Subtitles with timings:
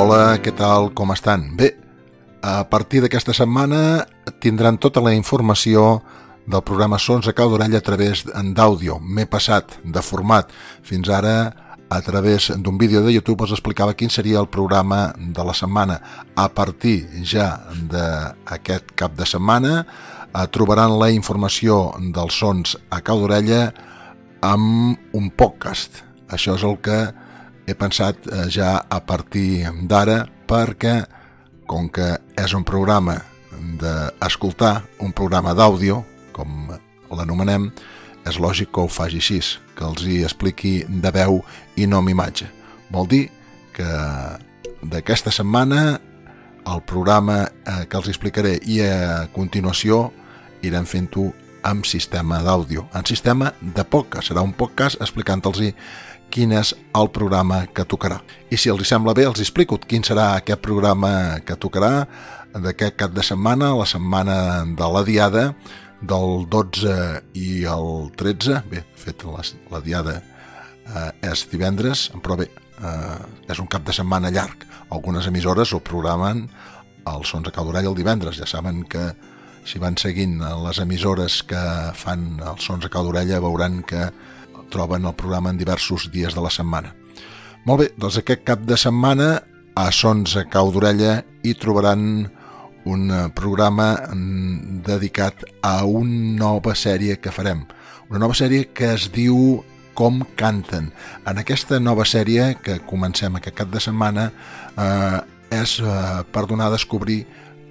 [0.00, 1.42] Hola, què tal, com estan?
[1.58, 1.74] Bé,
[2.40, 4.06] a partir d'aquesta setmana
[4.40, 5.98] tindran tota la informació
[6.48, 8.96] del programa Sons a cau d'orella a través d'àudio.
[8.96, 10.48] M'he passat de format.
[10.80, 11.34] Fins ara,
[11.92, 16.00] a través d'un vídeo de YouTube, us explicava quin seria el programa de la setmana.
[16.32, 17.50] A partir ja
[17.92, 23.66] d'aquest cap de setmana, eh, trobaran la informació dels sons a cau d'orella
[24.40, 26.06] amb un podcast.
[26.32, 27.02] Això és el que
[27.66, 31.04] he pensat eh, ja a partir d'ara perquè
[31.70, 33.20] com que és un programa
[33.80, 36.00] d'escoltar, un programa d'àudio,
[36.34, 36.72] com
[37.14, 37.68] l'anomenem,
[38.26, 39.38] és lògic que ho faci així,
[39.76, 41.40] que els hi expliqui de veu
[41.78, 42.48] i no amb imatge.
[42.90, 43.24] Vol dir
[43.76, 43.86] que
[44.82, 46.00] d'aquesta setmana
[46.70, 50.08] el programa eh, que els explicaré i a continuació
[50.66, 51.30] irem fent-ho
[51.62, 54.30] amb sistema d'àudio, en sistema de podcast.
[54.30, 55.60] Serà un podcast explicant-los
[56.30, 58.20] quin és el programa que tocarà.
[58.50, 62.06] I si els sembla bé, els explico quin serà aquest programa que tocarà
[62.54, 65.44] d'aquest cap de setmana, la setmana de la Diada,
[66.00, 66.96] del 12
[67.36, 68.62] i el 13.
[68.70, 72.48] Bé, de fet, la, la Diada eh, és divendres, però bé,
[72.80, 73.18] eh,
[73.52, 74.64] és un cap de setmana llarg.
[74.90, 76.46] Algunes emissores ho programen
[77.10, 78.40] els sons a Caldorell el divendres.
[78.40, 79.10] Ja saben que
[79.68, 81.62] si van seguint les emissores que
[81.94, 84.08] fan els sons a Caldorella veuran que
[84.72, 86.94] troben el programa en diversos dies de la setmana.
[87.66, 89.42] Molt bé, doncs aquest cap de setmana
[89.76, 92.28] a Sons a Cau d'Orella hi trobaran
[92.84, 97.66] un eh, programa mm, dedicat a una nova sèrie que farem.
[98.08, 99.64] Una nova sèrie que es diu
[100.00, 100.86] Com canten.
[101.28, 104.30] En aquesta nova sèrie que comencem aquest cap de setmana
[104.78, 105.18] eh,
[105.52, 107.24] és eh, per donar a descobrir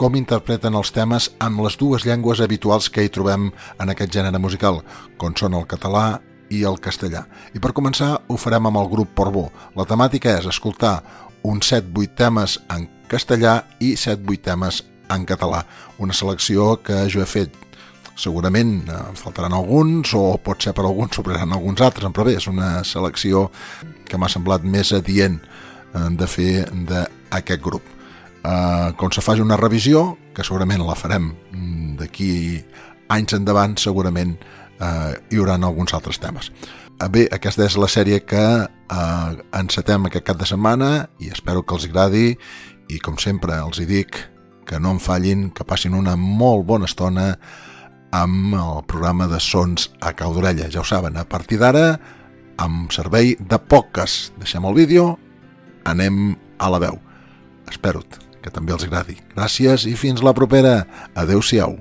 [0.00, 4.40] com interpreten els temes amb les dues llengües habituals que hi trobem en aquest gènere
[4.42, 4.82] musical,
[5.20, 6.18] com són el català
[6.50, 7.24] i el castellà.
[7.54, 9.48] I per començar ho farem amb el grup Portbó.
[9.76, 11.00] La temàtica és escoltar
[11.46, 15.62] uns 7-8 temes en castellà i 7-8 temes en català.
[16.02, 17.54] Una selecció que jo he fet
[18.16, 22.36] segurament en eh, faltaran alguns o pot ser per alguns sobraran alguns altres, però bé,
[22.40, 23.50] és una selecció
[24.06, 27.94] que m'ha semblat més adient eh, de fer d'aquest grup.
[28.42, 32.32] Eh, com se faci una revisió, que segurament la farem mm, d'aquí
[33.12, 36.50] anys endavant, segurament eh, hi haurà alguns altres temes.
[36.96, 41.62] Eh, bé, aquesta és la sèrie que eh, encetem aquest cap de setmana i espero
[41.62, 42.30] que els agradi
[42.88, 44.20] i com sempre els hi dic
[44.66, 47.34] que no en fallin, que passin una molt bona estona
[48.16, 50.70] amb el programa de Sons a cau d'orella.
[50.72, 51.98] Ja ho saben, a partir d'ara,
[52.58, 54.32] amb servei de poques.
[54.40, 55.18] Deixem el vídeo,
[55.84, 56.98] anem a la veu.
[57.70, 58.02] Espero
[58.42, 59.18] que també els agradi.
[59.34, 60.80] Gràcies i fins la propera.
[61.14, 61.76] Adeu-siau.